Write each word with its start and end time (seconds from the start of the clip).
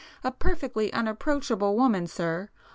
A 0.23 0.31
perfectly 0.31 0.91
unapproachable 0.91 1.75
woman 1.75 2.07
sir! 2.07 2.49